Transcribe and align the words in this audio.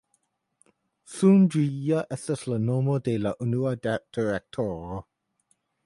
Sudria 1.15 2.01
estas 2.17 2.47
la 2.53 2.59
nomo 2.65 2.97
de 3.09 3.15
la 3.27 3.35
unua 3.47 3.75
direktoro. 3.87 5.03